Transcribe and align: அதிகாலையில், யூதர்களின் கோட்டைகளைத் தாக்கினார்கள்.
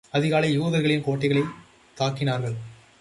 அதிகாலையில், 0.11 0.61
யூதர்களின் 0.61 1.03
கோட்டைகளைத் 1.03 1.53
தாக்கினார்கள். 1.99 2.55